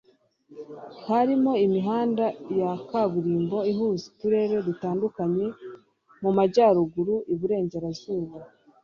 harimo 1.07 1.51
imihanda 1.65 2.25
ya 2.59 2.71
kaburimbo 2.87 3.57
ihuza 3.71 4.03
uturere 4.11 4.55
dutandukanye 4.67 5.45
mu 6.21 6.29
majyaruguru, 6.37 7.13
iburengerazuba 7.33 8.35